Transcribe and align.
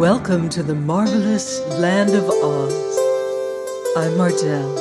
Welcome 0.00 0.48
to 0.48 0.62
the 0.62 0.74
marvelous 0.74 1.60
land 1.78 2.14
of 2.14 2.24
Oz. 2.24 2.98
I'm 3.98 4.12
Mardell, 4.12 4.78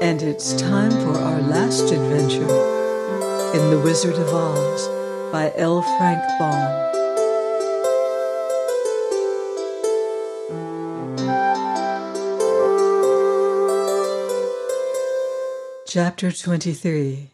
and 0.00 0.22
it's 0.22 0.54
time 0.54 0.92
for 0.92 1.18
our 1.18 1.40
last 1.40 1.90
adventure 1.90 2.42
in 3.56 3.68
The 3.68 3.80
Wizard 3.82 4.14
of 4.14 4.28
Oz 4.32 4.86
by 5.32 5.52
L. 5.56 5.82
Frank 5.82 6.22
Baum. 6.38 6.84
Chapter 15.88 16.30
23 16.30 17.32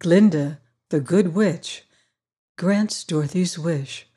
Glinda, 0.00 0.60
the 0.90 1.00
Good 1.00 1.34
Witch, 1.34 1.86
grants 2.58 3.04
Dorothy's 3.04 3.58
wish. 3.58 4.07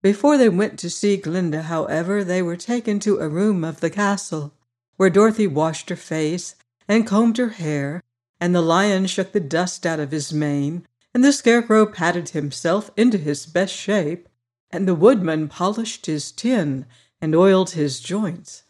Before 0.00 0.38
they 0.38 0.48
went 0.48 0.78
to 0.78 0.90
see 0.90 1.16
Glinda, 1.16 1.62
however, 1.62 2.22
they 2.22 2.40
were 2.40 2.56
taken 2.56 3.00
to 3.00 3.18
a 3.18 3.28
room 3.28 3.64
of 3.64 3.80
the 3.80 3.90
castle, 3.90 4.54
where 4.96 5.10
Dorothy 5.10 5.48
washed 5.48 5.90
her 5.90 5.96
face 5.96 6.54
and 6.86 7.06
combed 7.06 7.36
her 7.36 7.48
hair, 7.48 8.04
and 8.40 8.54
the 8.54 8.62
lion 8.62 9.06
shook 9.06 9.32
the 9.32 9.40
dust 9.40 9.84
out 9.84 9.98
of 9.98 10.12
his 10.12 10.32
mane, 10.32 10.86
and 11.12 11.24
the 11.24 11.32
scarecrow 11.32 11.84
patted 11.84 12.28
himself 12.28 12.92
into 12.96 13.18
his 13.18 13.44
best 13.44 13.74
shape, 13.74 14.28
and 14.70 14.86
the 14.86 14.94
woodman 14.94 15.48
polished 15.48 16.06
his 16.06 16.30
tin 16.30 16.86
and 17.20 17.34
oiled 17.34 17.70
his 17.70 17.98
joints. 17.98 18.62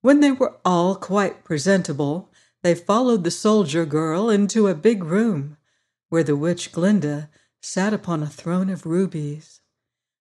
When 0.00 0.20
they 0.20 0.32
were 0.32 0.56
all 0.64 0.96
quite 0.96 1.44
presentable, 1.44 2.30
they 2.62 2.74
followed 2.74 3.24
the 3.24 3.30
soldier 3.30 3.84
girl 3.84 4.30
into 4.30 4.68
a 4.68 4.74
big 4.74 5.04
room, 5.04 5.58
where 6.08 6.24
the 6.24 6.36
witch 6.36 6.72
Glinda 6.72 7.28
sat 7.60 7.92
upon 7.92 8.22
a 8.22 8.26
throne 8.26 8.70
of 8.70 8.86
rubies. 8.86 9.60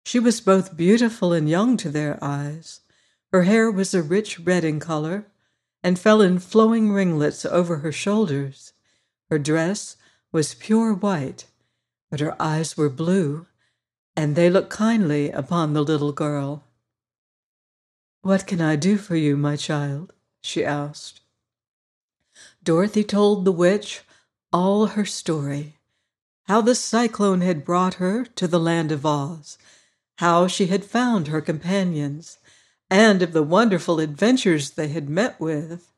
She 0.03 0.19
was 0.19 0.41
both 0.41 0.75
beautiful 0.75 1.31
and 1.31 1.49
young 1.49 1.77
to 1.77 1.89
their 1.89 2.17
eyes. 2.21 2.81
Her 3.31 3.43
hair 3.43 3.71
was 3.71 3.93
a 3.93 4.01
rich 4.01 4.39
red 4.39 4.63
in 4.63 4.79
color 4.79 5.27
and 5.83 5.97
fell 5.97 6.21
in 6.21 6.39
flowing 6.39 6.91
ringlets 6.91 7.45
over 7.45 7.77
her 7.77 7.91
shoulders. 7.91 8.73
Her 9.29 9.39
dress 9.39 9.95
was 10.31 10.53
pure 10.55 10.93
white, 10.93 11.45
but 12.09 12.19
her 12.19 12.39
eyes 12.41 12.75
were 12.75 12.89
blue, 12.89 13.47
and 14.15 14.35
they 14.35 14.49
looked 14.49 14.69
kindly 14.69 15.31
upon 15.31 15.73
the 15.73 15.83
little 15.83 16.11
girl. 16.11 16.65
What 18.21 18.45
can 18.45 18.61
I 18.61 18.75
do 18.75 18.97
for 18.97 19.15
you, 19.15 19.37
my 19.37 19.55
child? 19.55 20.13
she 20.41 20.65
asked. 20.65 21.21
Dorothy 22.63 23.03
told 23.03 23.45
the 23.45 23.51
witch 23.51 24.01
all 24.51 24.87
her 24.87 25.05
story 25.05 25.77
how 26.43 26.61
the 26.61 26.75
cyclone 26.75 27.41
had 27.41 27.63
brought 27.63 27.95
her 27.95 28.25
to 28.25 28.47
the 28.47 28.59
land 28.59 28.91
of 28.91 29.05
Oz, 29.05 29.57
how 30.21 30.45
she 30.45 30.67
had 30.67 30.85
found 30.85 31.27
her 31.27 31.41
companions, 31.41 32.37
and 32.91 33.23
of 33.23 33.33
the 33.33 33.41
wonderful 33.41 33.99
adventures 33.99 34.69
they 34.69 34.87
had 34.87 35.09
met 35.09 35.39
with. 35.39 35.91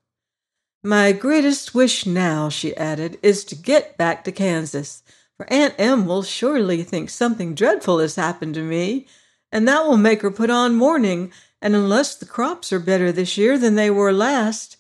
My 0.81 1.11
greatest 1.11 1.75
wish 1.75 2.05
now, 2.05 2.47
she 2.47 2.75
added, 2.77 3.19
is 3.21 3.43
to 3.43 3.55
get 3.55 3.97
back 3.97 4.23
to 4.23 4.31
Kansas, 4.31 5.03
for 5.35 5.45
Aunt 5.51 5.75
Em 5.77 6.05
will 6.05 6.23
surely 6.23 6.83
think 6.83 7.09
something 7.09 7.53
dreadful 7.53 7.99
has 7.99 8.15
happened 8.15 8.53
to 8.55 8.61
me, 8.61 9.07
and 9.51 9.67
that 9.67 9.85
will 9.85 9.97
make 9.97 10.21
her 10.21 10.31
put 10.31 10.49
on 10.49 10.73
mourning 10.73 11.33
and 11.61 11.75
unless 11.75 12.15
the 12.15 12.25
crops 12.25 12.71
are 12.71 12.79
better 12.79 13.11
this 13.11 13.37
year 13.37 13.57
than 13.57 13.75
they 13.75 13.89
were 13.89 14.13
last, 14.13 14.77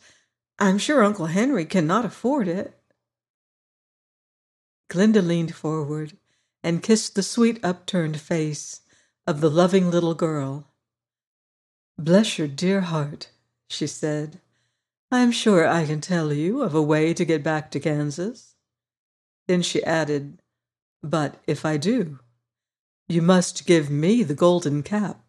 I'm 0.57 0.77
sure 0.77 1.03
Uncle 1.03 1.27
Henry 1.27 1.65
cannot 1.65 2.05
afford 2.05 2.47
it. 2.47 2.77
Glinda 4.89 5.21
leaned 5.21 5.53
forward 5.53 6.17
and 6.63 6.83
kissed 6.83 7.15
the 7.15 7.23
sweet 7.23 7.59
upturned 7.63 8.19
face 8.19 8.81
of 9.25 9.39
the 9.39 9.49
loving 9.49 9.89
little 9.89 10.13
girl. 10.13 10.67
Bless 11.97 12.37
your 12.37 12.47
dear 12.47 12.81
heart, 12.81 13.29
she 13.69 13.87
said. 13.87 14.41
I 15.11 15.19
am 15.19 15.31
sure 15.31 15.67
I 15.67 15.85
can 15.85 16.01
tell 16.01 16.33
you 16.33 16.61
of 16.61 16.75
a 16.75 16.81
way 16.81 17.13
to 17.13 17.23
get 17.23 17.43
back 17.43 17.71
to 17.71 17.79
Kansas. 17.79 18.55
Then 19.47 19.61
she 19.61 19.83
added, 19.83 20.41
But 21.01 21.41
if 21.47 21.65
I 21.65 21.77
do, 21.77 22.19
you 23.07 23.21
must 23.21 23.65
give 23.65 23.89
me 23.89 24.23
the 24.23 24.33
golden 24.33 24.83
cap. 24.83 25.21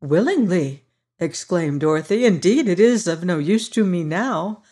Willingly, 0.00 0.86
exclaimed 1.18 1.80
Dorothy. 1.80 2.24
Indeed, 2.24 2.66
it 2.66 2.80
is 2.80 3.06
of 3.06 3.24
no 3.24 3.38
use 3.38 3.68
to 3.70 3.84
me 3.84 4.02
now. 4.02 4.62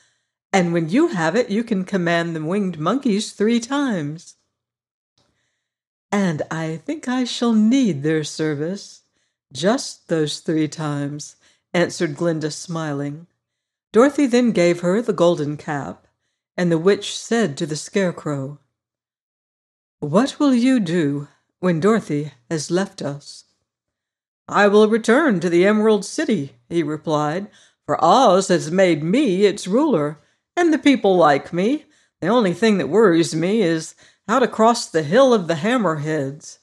And 0.53 0.73
when 0.73 0.89
you 0.89 1.09
have 1.09 1.37
it, 1.37 1.51
you 1.51 1.63
can 1.63 1.85
command 1.85 2.35
the 2.35 2.43
winged 2.43 2.79
monkeys 2.79 3.33
three 3.33 3.61
times. 3.61 4.37
And 6.11 6.43
I 6.51 6.77
think 6.77 7.09
I 7.09 7.25
shall 7.25 7.53
need 7.53 8.03
their 8.03 8.25
service 8.25 9.03
just 9.53 10.09
those 10.09 10.41
three 10.41 10.69
times, 10.69 11.37
answered 11.73 12.17
Glinda, 12.17 12.51
smiling. 12.51 13.27
Dorothy 13.93 14.27
then 14.27 14.53
gave 14.53 14.81
her 14.81 15.01
the 15.01 15.13
golden 15.13 15.57
cap, 15.57 16.07
and 16.57 16.71
the 16.71 16.79
witch 16.79 17.19
said 17.19 17.57
to 17.57 17.67
the 17.67 17.77
Scarecrow, 17.77 18.59
What 20.01 20.39
will 20.39 20.55
you 20.55 20.81
do 20.81 21.29
when 21.61 21.81
Dorothy 21.81 22.33
has 22.51 22.71
left 22.71 23.01
us? 23.03 23.45
I 24.47 24.69
will 24.69 24.89
return 24.89 25.41
to 25.41 25.51
the 25.51 25.67
Emerald 25.67 26.05
City, 26.05 26.57
he 26.69 26.83
replied, 26.83 27.49
for 27.85 28.03
Oz 28.03 28.49
has 28.49 28.71
made 28.71 29.03
me 29.03 29.45
its 29.45 29.67
ruler, 29.67 30.21
and 30.57 30.73
the 30.73 30.79
people 30.79 31.17
like 31.17 31.53
me. 31.53 31.85
The 32.21 32.29
only 32.29 32.53
thing 32.53 32.79
that 32.79 32.89
worries 32.89 33.35
me 33.35 33.63
is 33.63 33.95
how 34.29 34.39
to 34.39 34.47
cross 34.47 34.87
the 34.87 35.03
Hill 35.03 35.33
of 35.33 35.47
the 35.47 35.55
Hammerheads. 35.55 36.59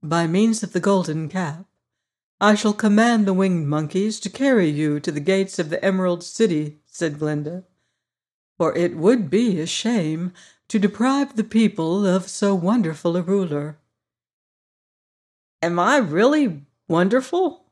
By 0.00 0.28
means 0.28 0.62
of 0.62 0.72
the 0.72 0.78
golden 0.78 1.28
cap, 1.28 1.66
I 2.40 2.54
shall 2.54 2.72
command 2.72 3.26
the 3.26 3.34
winged 3.34 3.66
monkeys 3.66 4.20
to 4.20 4.30
carry 4.30 4.68
you 4.68 5.00
to 5.00 5.10
the 5.10 5.18
gates 5.18 5.58
of 5.58 5.70
the 5.70 5.84
Emerald 5.84 6.22
City, 6.22 6.78
said 6.86 7.18
Glinda, 7.18 7.64
for 8.56 8.76
it 8.76 8.96
would 8.96 9.28
be 9.28 9.60
a 9.60 9.66
shame 9.66 10.32
to 10.68 10.78
deprive 10.78 11.34
the 11.34 11.42
people 11.42 12.06
of 12.06 12.28
so 12.28 12.54
wonderful 12.54 13.16
a 13.16 13.22
ruler. 13.22 13.78
Am 15.60 15.80
I 15.80 15.96
really 15.96 16.62
wonderful? 16.86 17.64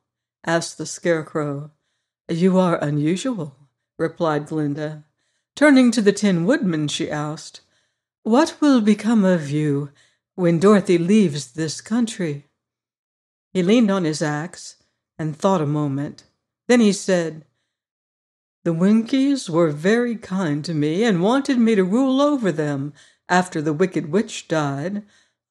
asked 0.44 0.78
the 0.78 0.86
Scarecrow. 0.86 1.70
You 2.28 2.58
are 2.58 2.82
unusual, 2.82 3.54
replied 3.98 4.46
Glinda. 4.46 5.04
Turning 5.54 5.92
to 5.92 6.02
the 6.02 6.12
Tin 6.12 6.44
Woodman, 6.44 6.88
she 6.88 7.08
asked, 7.08 7.60
What 8.26 8.60
will 8.60 8.80
become 8.80 9.24
of 9.24 9.50
you 9.50 9.90
when 10.34 10.58
Dorothy 10.58 10.98
leaves 10.98 11.52
this 11.52 11.80
country? 11.80 12.46
He 13.52 13.62
leaned 13.62 13.88
on 13.88 14.02
his 14.02 14.20
axe 14.20 14.82
and 15.16 15.36
thought 15.36 15.60
a 15.60 15.64
moment. 15.64 16.24
Then 16.66 16.80
he 16.80 16.92
said, 16.92 17.44
The 18.64 18.72
Winkies 18.72 19.48
were 19.48 19.70
very 19.70 20.16
kind 20.16 20.64
to 20.64 20.74
me 20.74 21.04
and 21.04 21.22
wanted 21.22 21.60
me 21.60 21.76
to 21.76 21.84
rule 21.84 22.20
over 22.20 22.50
them 22.50 22.94
after 23.28 23.62
the 23.62 23.72
Wicked 23.72 24.10
Witch 24.10 24.48
died. 24.48 25.04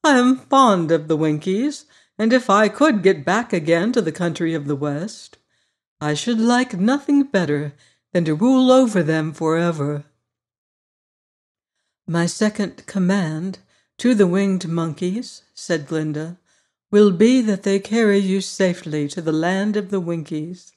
I 0.04 0.18
am 0.18 0.36
fond 0.36 0.92
of 0.92 1.08
the 1.08 1.16
Winkies 1.16 1.86
and 2.20 2.34
if 2.34 2.50
I 2.50 2.68
could 2.68 3.04
get 3.04 3.24
back 3.24 3.54
again 3.54 3.94
to 3.94 4.02
the 4.02 4.12
country 4.12 4.54
of 4.54 4.68
the 4.68 4.76
West, 4.76 5.38
I 6.02 6.14
should 6.14 6.42
like 6.42 6.78
nothing 6.78 7.24
better 7.24 7.72
than 8.12 8.26
to 8.26 8.36
rule 8.36 8.70
over 8.70 9.02
them 9.02 9.32
forever. 9.32 10.04
My 12.08 12.28
second 12.28 12.86
command 12.86 13.58
to 13.98 14.14
the 14.14 14.28
winged 14.28 14.68
monkeys, 14.68 15.42
said 15.56 15.88
Glinda, 15.88 16.38
will 16.92 17.12
be 17.12 17.42
that 17.42 17.64
they 17.64 17.80
carry 17.80 18.20
you 18.20 18.42
safely 18.42 19.08
to 19.08 19.22
the 19.22 19.32
land 19.32 19.76
of 19.76 19.90
the 19.90 20.00
Winkies. 20.00 20.72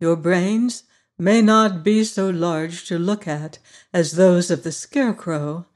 Your 0.00 0.16
brains 0.16 0.84
may 1.18 1.42
not 1.42 1.84
be 1.84 2.02
so 2.02 2.30
large 2.30 2.86
to 2.86 2.98
look 2.98 3.28
at 3.28 3.58
as 3.92 4.12
those 4.12 4.50
of 4.50 4.62
the 4.62 4.72
Scarecrow, 4.72 5.66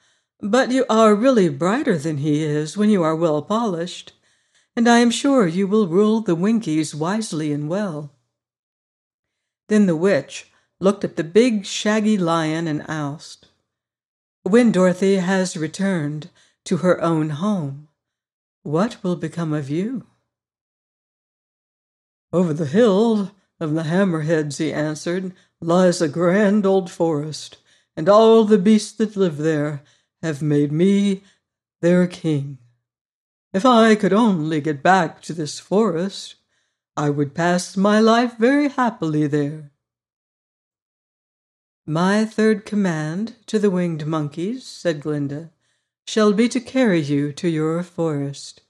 but 0.41 0.71
you 0.71 0.87
are 0.89 1.15
really 1.15 1.51
brighter 1.51 1.99
than 1.99 2.17
he 2.19 2.43
is 2.43 2.79
when 2.79 2.89
you 2.89 3.03
are 3.03 3.15
well 3.15 3.43
polished, 3.43 4.15
and 4.75 4.89
I 4.89 5.01
am 5.01 5.11
sure 5.11 5.47
you 5.47 5.67
will 5.67 5.87
rule 5.87 6.23
the 6.23 6.35
Winkies 6.35 6.95
wisely 6.95 7.53
and 7.53 7.69
well. 7.69 8.11
Then 9.69 9.85
the 9.85 9.97
witch 9.97 10.51
looked 10.81 11.05
at 11.05 11.17
the 11.17 11.25
big 11.25 11.67
shaggy 11.67 12.17
lion 12.17 12.67
and 12.67 12.83
asked, 12.89 13.47
When 14.47 14.71
Dorothy 14.71 15.17
has 15.17 15.57
returned 15.57 16.31
to 16.67 16.77
her 16.77 17.03
own 17.03 17.31
home, 17.31 17.89
what 18.63 19.03
will 19.03 19.17
become 19.17 19.53
of 19.53 19.69
you? 19.69 20.07
Over 22.33 22.55
the 22.55 22.67
hill 22.67 23.33
of 23.59 23.75
the 23.75 23.83
Hammerheads, 23.83 24.59
he 24.59 24.73
answered, 24.73 25.35
lies 25.61 26.01
a 26.01 26.07
grand 26.07 26.65
old 26.65 26.93
forest, 26.93 27.57
and 27.97 28.09
all 28.09 28.45
the 28.45 28.57
beasts 28.57 28.93
that 28.99 29.17
live 29.17 29.39
there 29.39 29.83
have 30.23 30.43
made 30.43 30.71
me 30.71 31.25
their 31.83 32.07
king. 32.07 32.59
If 33.53 33.67
I 33.67 33.97
could 33.97 34.13
only 34.13 34.61
get 34.61 34.81
back 34.81 35.23
to 35.23 35.33
this 35.33 35.59
forest, 35.59 36.37
I 36.97 37.11
would 37.11 37.35
pass 37.35 37.77
my 37.77 37.99
life 37.99 38.37
very 38.39 38.69
happily 38.69 39.27
there. 39.27 39.73
My 41.89 42.25
third 42.25 42.67
command 42.67 43.37
to 43.47 43.61
the 43.61 43.71
winged 43.71 44.07
monkeys, 44.07 44.67
said 44.67 45.01
Glinda, 45.01 45.53
shall 46.05 46.33
be 46.33 46.49
to 46.49 46.59
carry 46.59 46.99
you 46.99 47.33
to 47.35 47.49
your 47.49 47.81
forest. 47.85 48.63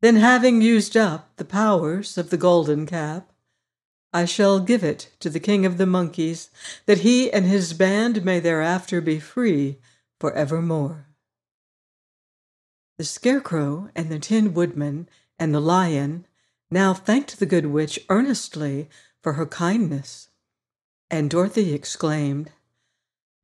Then, 0.00 0.16
having 0.16 0.62
used 0.62 0.96
up 0.96 1.36
the 1.36 1.44
powers 1.44 2.16
of 2.16 2.30
the 2.30 2.38
golden 2.38 2.86
cap, 2.86 3.34
I 4.14 4.24
shall 4.24 4.60
give 4.60 4.82
it 4.82 5.10
to 5.20 5.28
the 5.28 5.40
king 5.40 5.66
of 5.66 5.76
the 5.76 5.84
monkeys, 5.84 6.48
that 6.86 7.00
he 7.00 7.30
and 7.30 7.44
his 7.44 7.74
band 7.74 8.24
may 8.24 8.40
thereafter 8.40 9.02
be 9.02 9.20
free 9.20 9.78
for 10.18 10.32
evermore. 10.32 11.08
The 12.96 13.04
scarecrow 13.04 13.90
and 13.94 14.08
the 14.08 14.18
tin 14.18 14.54
woodman 14.54 15.06
and 15.38 15.54
the 15.54 15.60
lion 15.60 16.26
now 16.70 16.94
thanked 16.94 17.38
the 17.38 17.46
good 17.46 17.66
witch 17.66 18.00
earnestly 18.08 18.88
for 19.22 19.34
her 19.34 19.46
kindness. 19.46 20.30
And 21.12 21.28
Dorothy 21.28 21.74
exclaimed, 21.74 22.50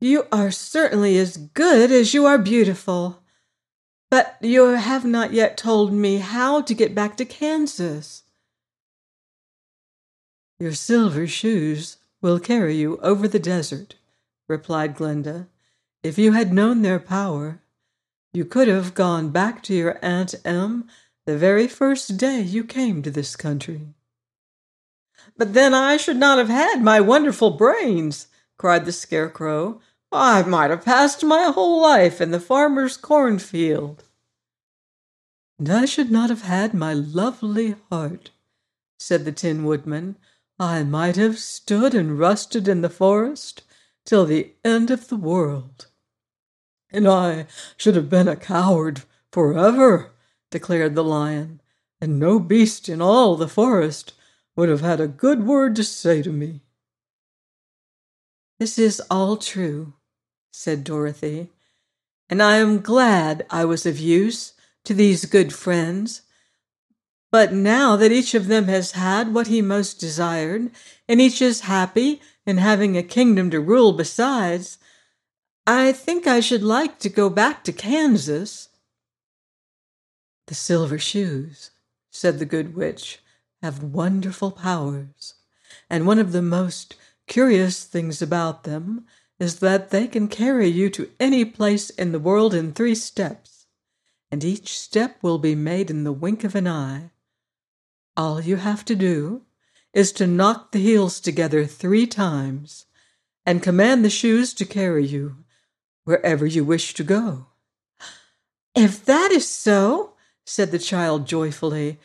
You 0.00 0.26
are 0.32 0.50
certainly 0.50 1.18
as 1.18 1.36
good 1.36 1.92
as 1.92 2.14
you 2.14 2.24
are 2.24 2.38
beautiful. 2.38 3.22
But 4.10 4.38
you 4.40 4.64
have 4.68 5.04
not 5.04 5.34
yet 5.34 5.58
told 5.58 5.92
me 5.92 6.16
how 6.16 6.62
to 6.62 6.72
get 6.72 6.94
back 6.94 7.18
to 7.18 7.26
Kansas. 7.26 8.22
Your 10.58 10.72
silver 10.72 11.26
shoes 11.26 11.98
will 12.22 12.40
carry 12.40 12.74
you 12.74 12.96
over 13.02 13.28
the 13.28 13.38
desert, 13.38 13.96
replied 14.48 14.96
Glinda. 14.96 15.46
If 16.02 16.16
you 16.16 16.32
had 16.32 16.54
known 16.54 16.80
their 16.80 16.98
power, 16.98 17.60
you 18.32 18.46
could 18.46 18.68
have 18.68 18.94
gone 18.94 19.28
back 19.28 19.62
to 19.64 19.74
your 19.74 19.98
Aunt 20.00 20.34
Em 20.42 20.88
the 21.26 21.36
very 21.36 21.68
first 21.68 22.16
day 22.16 22.40
you 22.40 22.64
came 22.64 23.02
to 23.02 23.10
this 23.10 23.36
country. 23.36 23.94
But 25.38 25.54
then 25.54 25.72
I 25.72 25.96
should 25.96 26.16
not 26.16 26.38
have 26.38 26.48
had 26.48 26.82
my 26.82 27.00
wonderful 27.00 27.52
brains, 27.52 28.26
cried 28.58 28.84
the 28.84 28.92
Scarecrow. 28.92 29.80
I 30.10 30.42
might 30.42 30.70
have 30.70 30.84
passed 30.84 31.24
my 31.24 31.44
whole 31.44 31.80
life 31.80 32.20
in 32.20 32.32
the 32.32 32.40
farmer's 32.40 32.96
cornfield. 32.96 34.02
And 35.58 35.70
I 35.70 35.84
should 35.84 36.10
not 36.10 36.28
have 36.28 36.42
had 36.42 36.74
my 36.74 36.92
lovely 36.92 37.76
heart, 37.88 38.32
said 38.98 39.24
the 39.24 39.32
Tin 39.32 39.64
Woodman. 39.64 40.16
I 40.58 40.82
might 40.82 41.14
have 41.14 41.38
stood 41.38 41.94
and 41.94 42.18
rusted 42.18 42.66
in 42.66 42.82
the 42.82 42.90
forest 42.90 43.62
till 44.04 44.24
the 44.24 44.54
end 44.64 44.90
of 44.90 45.06
the 45.06 45.16
world. 45.16 45.86
And 46.90 47.06
I 47.06 47.46
should 47.76 47.94
have 47.94 48.10
been 48.10 48.26
a 48.26 48.34
coward 48.34 49.02
forever, 49.30 50.10
declared 50.50 50.96
the 50.96 51.04
lion, 51.04 51.60
and 52.00 52.18
no 52.18 52.40
beast 52.40 52.88
in 52.88 53.00
all 53.00 53.36
the 53.36 53.46
forest 53.46 54.14
would 54.58 54.68
have 54.68 54.80
had 54.80 55.00
a 55.00 55.06
good 55.06 55.46
word 55.46 55.76
to 55.76 55.84
say 55.84 56.20
to 56.20 56.32
me. 56.32 56.60
This 58.58 58.76
is 58.76 59.00
all 59.08 59.36
true, 59.36 59.92
said 60.50 60.82
Dorothy, 60.82 61.50
and 62.28 62.42
I 62.42 62.56
am 62.56 62.80
glad 62.80 63.46
I 63.50 63.64
was 63.64 63.86
of 63.86 64.00
use 64.00 64.54
to 64.82 64.94
these 64.94 65.26
good 65.26 65.52
friends. 65.52 66.22
But 67.30 67.52
now 67.52 67.94
that 67.94 68.10
each 68.10 68.34
of 68.34 68.48
them 68.48 68.64
has 68.64 68.92
had 68.92 69.32
what 69.32 69.46
he 69.46 69.62
most 69.62 70.00
desired, 70.00 70.72
and 71.08 71.20
each 71.20 71.40
is 71.40 71.60
happy 71.60 72.20
in 72.44 72.58
having 72.58 72.96
a 72.96 73.04
kingdom 73.04 73.52
to 73.52 73.60
rule 73.60 73.92
besides, 73.92 74.78
I 75.68 75.92
think 75.92 76.26
I 76.26 76.40
should 76.40 76.64
like 76.64 76.98
to 76.98 77.08
go 77.08 77.30
back 77.30 77.62
to 77.62 77.72
Kansas. 77.72 78.70
The 80.48 80.56
silver 80.56 80.98
shoes, 80.98 81.70
said 82.10 82.40
the 82.40 82.44
good 82.44 82.74
witch, 82.74 83.20
have 83.62 83.82
wonderful 83.82 84.50
powers, 84.50 85.34
and 85.90 86.06
one 86.06 86.18
of 86.18 86.32
the 86.32 86.42
most 86.42 86.96
curious 87.26 87.84
things 87.84 88.22
about 88.22 88.64
them 88.64 89.04
is 89.38 89.60
that 89.60 89.90
they 89.90 90.06
can 90.06 90.28
carry 90.28 90.66
you 90.68 90.90
to 90.90 91.10
any 91.20 91.44
place 91.44 91.90
in 91.90 92.12
the 92.12 92.18
world 92.18 92.54
in 92.54 92.72
three 92.72 92.94
steps, 92.94 93.66
and 94.30 94.44
each 94.44 94.78
step 94.78 95.16
will 95.22 95.38
be 95.38 95.54
made 95.54 95.90
in 95.90 96.04
the 96.04 96.12
wink 96.12 96.44
of 96.44 96.54
an 96.54 96.66
eye. 96.66 97.10
All 98.16 98.40
you 98.40 98.56
have 98.56 98.84
to 98.86 98.96
do 98.96 99.42
is 99.92 100.12
to 100.12 100.26
knock 100.26 100.72
the 100.72 100.78
heels 100.78 101.20
together 101.20 101.64
three 101.64 102.06
times 102.06 102.86
and 103.46 103.62
command 103.62 104.04
the 104.04 104.10
shoes 104.10 104.52
to 104.54 104.64
carry 104.64 105.06
you 105.06 105.44
wherever 106.04 106.46
you 106.46 106.64
wish 106.64 106.94
to 106.94 107.04
go. 107.04 107.46
If 108.74 109.04
that 109.06 109.30
is 109.32 109.48
so, 109.48 110.14
said 110.44 110.70
the 110.70 110.78
child 110.78 111.26
joyfully, 111.26 111.98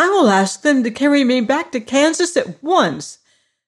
I 0.00 0.08
will 0.08 0.30
ask 0.30 0.62
them 0.62 0.82
to 0.84 0.90
carry 0.90 1.24
me 1.24 1.42
back 1.42 1.72
to 1.72 1.78
Kansas 1.78 2.34
at 2.34 2.62
once. 2.62 3.18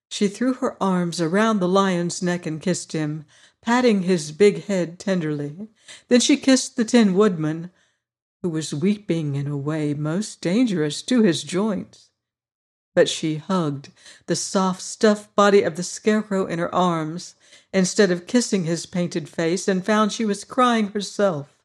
She 0.08 0.28
threw 0.28 0.54
her 0.54 0.82
arms 0.82 1.20
around 1.20 1.58
the 1.58 1.68
lion's 1.68 2.22
neck 2.22 2.46
and 2.46 2.58
kissed 2.58 2.92
him, 2.92 3.26
patting 3.60 4.04
his 4.04 4.32
big 4.32 4.64
head 4.64 4.98
tenderly. 4.98 5.68
Then 6.08 6.20
she 6.20 6.38
kissed 6.38 6.76
the 6.76 6.86
Tin 6.86 7.12
Woodman, 7.12 7.70
who 8.40 8.48
was 8.48 8.72
weeping 8.72 9.34
in 9.34 9.46
a 9.46 9.58
way 9.58 9.92
most 9.92 10.40
dangerous 10.40 11.02
to 11.02 11.20
his 11.20 11.42
joints. 11.42 12.08
But 12.94 13.10
she 13.10 13.36
hugged 13.36 13.90
the 14.26 14.34
soft, 14.34 14.80
stuffed 14.80 15.36
body 15.36 15.60
of 15.60 15.76
the 15.76 15.82
Scarecrow 15.82 16.46
in 16.46 16.58
her 16.58 16.74
arms 16.74 17.34
instead 17.74 18.10
of 18.10 18.26
kissing 18.26 18.64
his 18.64 18.86
painted 18.86 19.28
face, 19.28 19.68
and 19.68 19.84
found 19.84 20.12
she 20.12 20.24
was 20.24 20.44
crying 20.44 20.92
herself 20.92 21.62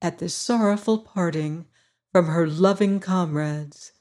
at 0.00 0.20
this 0.20 0.32
sorrowful 0.32 0.98
parting 0.98 1.66
from 2.12 2.26
her 2.26 2.46
loving 2.46 3.00
comrades. 3.00 3.92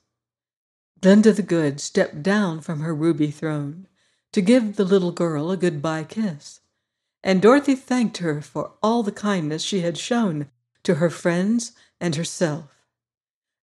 Glinda 1.02 1.32
the 1.32 1.42
Good 1.42 1.80
stepped 1.80 2.24
down 2.24 2.62
from 2.62 2.82
her 2.82 2.94
ruby 2.94 3.32
throne 3.32 3.88
to 4.32 4.42
give 4.42 4.76
the 4.76 4.86
little 4.86 5.12
girl 5.12 5.52
a 5.52 5.58
good-bye 5.58 6.04
kiss, 6.04 6.60
and 7.24 7.42
Dorothy 7.42 7.76
thanked 7.76 8.18
her 8.18 8.42
for 8.42 8.74
all 8.84 9.04
the 9.04 9.12
kindness 9.12 9.64
she 9.64 9.82
had 9.82 9.98
shown 9.98 10.50
to 10.84 10.96
her 10.96 11.10
friends 11.10 11.74
and 12.00 12.16
herself. 12.16 12.70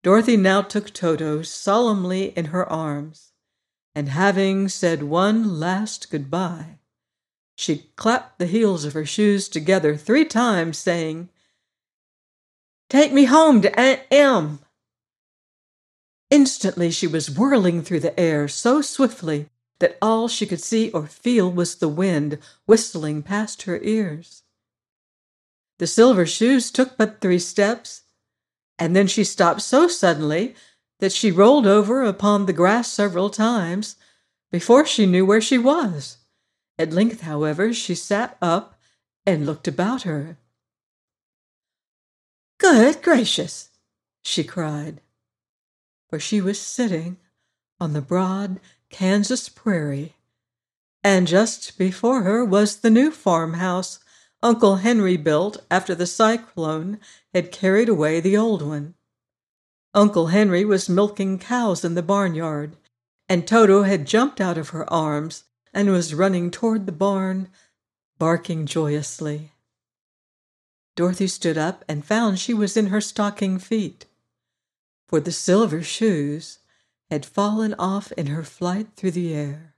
Dorothy 0.02 0.36
now 0.36 0.62
took 0.62 0.92
Toto 0.92 1.42
solemnly 1.42 2.26
in 2.36 2.46
her 2.46 2.70
arms, 2.70 3.32
and 3.94 4.08
having 4.08 4.68
said 4.68 5.02
one 5.02 5.58
last 5.58 6.10
good-bye, 6.10 6.78
she 7.56 7.90
clapped 7.96 8.38
the 8.38 8.46
heels 8.46 8.84
of 8.84 8.92
her 8.92 9.06
shoes 9.06 9.48
together 9.48 9.96
three 9.96 10.24
times, 10.24 10.78
saying, 10.78 11.30
Take 12.88 13.12
me 13.12 13.24
home 13.24 13.62
to 13.62 13.80
Aunt 13.80 14.02
Em. 14.12 14.60
Instantly 16.30 16.90
she 16.90 17.08
was 17.08 17.30
whirling 17.30 17.82
through 17.82 18.00
the 18.00 18.18
air 18.18 18.46
so 18.46 18.80
swiftly 18.80 19.48
that 19.80 19.98
all 20.00 20.28
she 20.28 20.46
could 20.46 20.60
see 20.60 20.90
or 20.90 21.06
feel 21.06 21.50
was 21.50 21.76
the 21.76 21.88
wind 21.88 22.38
whistling 22.64 23.22
past 23.22 23.62
her 23.62 23.80
ears. 23.82 24.42
The 25.78 25.86
silver 25.86 26.26
shoes 26.26 26.70
took 26.70 26.96
but 26.96 27.20
three 27.20 27.40
steps, 27.40 28.02
and 28.78 28.94
then 28.94 29.08
she 29.08 29.24
stopped 29.24 29.62
so 29.62 29.88
suddenly 29.88 30.54
that 31.00 31.12
she 31.12 31.30
rolled 31.30 31.66
over 31.66 32.04
upon 32.04 32.46
the 32.46 32.52
grass 32.52 32.90
several 32.90 33.30
times 33.30 33.96
before 34.50 34.86
she 34.86 35.06
knew 35.06 35.26
where 35.26 35.40
she 35.40 35.58
was. 35.58 36.18
At 36.78 36.92
length, 36.92 37.22
however, 37.22 37.72
she 37.72 37.94
sat 37.94 38.38
up 38.40 38.78
and 39.26 39.44
looked 39.44 39.66
about 39.66 40.02
her. 40.02 40.38
Good 42.58 43.02
gracious! 43.02 43.70
she 44.22 44.42
cried, 44.42 45.00
for 46.08 46.18
she 46.18 46.40
was 46.40 46.60
sitting 46.60 47.18
on 47.78 47.92
the 47.92 48.00
broad 48.00 48.60
Kansas 48.88 49.48
prairie, 49.48 50.16
and 51.04 51.26
just 51.26 51.76
before 51.78 52.22
her 52.22 52.44
was 52.44 52.76
the 52.76 52.90
new 52.90 53.10
farmhouse 53.10 53.98
Uncle 54.42 54.76
Henry 54.76 55.16
built 55.16 55.64
after 55.70 55.94
the 55.94 56.06
cyclone 56.06 56.98
had 57.34 57.52
carried 57.52 57.88
away 57.88 58.20
the 58.20 58.36
old 58.36 58.62
one. 58.62 58.94
Uncle 59.94 60.28
Henry 60.28 60.64
was 60.64 60.88
milking 60.88 61.38
cows 61.38 61.84
in 61.84 61.94
the 61.94 62.02
barnyard, 62.02 62.76
and 63.28 63.46
Toto 63.46 63.82
had 63.82 64.06
jumped 64.06 64.40
out 64.40 64.58
of 64.58 64.70
her 64.70 64.90
arms 64.92 65.44
and 65.74 65.90
was 65.90 66.14
running 66.14 66.50
toward 66.50 66.86
the 66.86 66.92
barn, 66.92 67.48
barking 68.18 68.66
joyously. 68.66 69.52
Dorothy 70.96 71.26
stood 71.26 71.58
up 71.58 71.84
and 71.88 72.04
found 72.04 72.38
she 72.38 72.54
was 72.54 72.76
in 72.76 72.86
her 72.86 73.02
stocking 73.02 73.58
feet, 73.58 74.06
for 75.06 75.20
the 75.20 75.30
silver 75.30 75.82
shoes 75.82 76.58
had 77.10 77.26
fallen 77.26 77.74
off 77.78 78.10
in 78.12 78.26
her 78.28 78.42
flight 78.42 78.88
through 78.96 79.10
the 79.12 79.34
air 79.34 79.74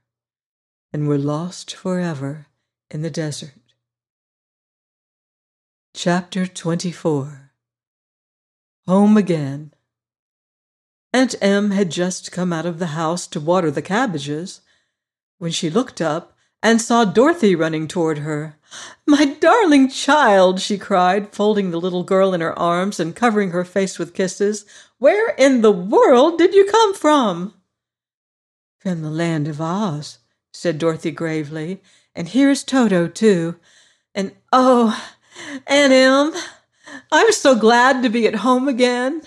and 0.93 1.07
were 1.07 1.17
lost 1.17 1.75
forever 1.75 2.47
in 2.89 3.01
the 3.01 3.11
desert. 3.11 3.73
Chapter 5.93 6.47
24 6.47 7.51
Home 8.87 9.17
Again 9.17 9.73
Aunt 11.11 11.35
Em 11.41 11.71
had 11.71 11.91
just 11.91 12.31
come 12.31 12.53
out 12.53 12.65
of 12.65 12.79
the 12.79 12.87
house 12.87 13.27
to 13.27 13.41
water 13.41 13.69
the 13.69 13.81
cabbages 13.81 14.61
when 15.37 15.51
she 15.51 15.69
looked 15.69 15.99
up 15.99 16.37
and 16.61 16.81
saw 16.81 17.05
Dorothy 17.05 17.55
running 17.55 17.87
toward 17.87 18.19
her. 18.19 18.57
My 19.07 19.25
darling 19.25 19.89
child, 19.89 20.59
she 20.59 20.77
cried, 20.77 21.33
folding 21.33 21.71
the 21.71 21.79
little 21.79 22.03
girl 22.03 22.33
in 22.33 22.41
her 22.41 22.57
arms 22.57 22.99
and 22.99 23.15
covering 23.15 23.51
her 23.51 23.65
face 23.65 23.97
with 23.97 24.13
kisses. 24.13 24.65
Where 24.97 25.33
in 25.35 25.61
the 25.61 25.71
world 25.71 26.37
did 26.37 26.53
you 26.53 26.65
come 26.65 26.93
from? 26.93 27.53
From 28.79 29.01
the 29.01 29.09
land 29.09 29.47
of 29.47 29.59
Oz, 29.59 30.19
said 30.53 30.77
Dorothy 30.77 31.11
gravely. 31.11 31.81
And 32.13 32.27
here's 32.27 32.63
Toto, 32.63 33.07
too. 33.07 33.55
And 34.13 34.33
oh, 34.51 35.11
Aunt 35.67 35.93
Em, 35.93 36.33
I'm 37.11 37.31
so 37.31 37.55
glad 37.55 38.03
to 38.03 38.09
be 38.09 38.27
at 38.27 38.35
home 38.35 38.67
again. 38.67 39.21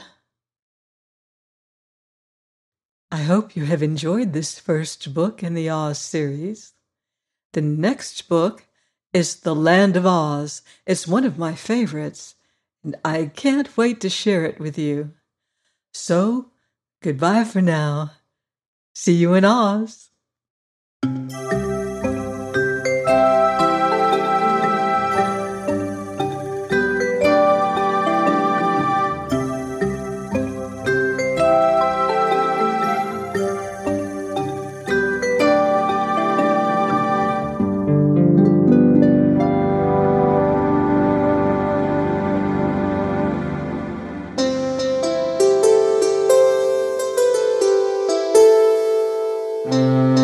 I 3.11 3.23
hope 3.23 3.57
you 3.57 3.65
have 3.65 3.83
enjoyed 3.83 4.33
this 4.33 4.59
first 4.59 5.13
book 5.13 5.43
in 5.43 5.55
the 5.55 5.69
Oz 5.69 5.99
series. 5.99 6.73
The 7.53 7.61
next 7.61 8.29
book 8.29 8.67
is 9.13 9.37
The 9.37 9.55
Land 9.55 9.97
of 9.97 10.07
Oz. 10.07 10.63
It's 10.87 11.07
one 11.07 11.25
of 11.25 11.37
my 11.37 11.55
favorites, 11.55 12.35
and 12.83 12.97
I 13.05 13.27
can't 13.27 13.77
wait 13.77 14.01
to 14.01 14.09
share 14.09 14.47
it 14.47 14.59
with 14.59 14.79
you. 14.79 15.13
So, 15.93 16.47
goodbye 17.03 17.45
for 17.45 17.61
now. 17.61 18.13
See 18.95 19.15
you 19.15 19.35
in 19.35 19.45
Oz. 19.45 20.09
Música 49.65 50.22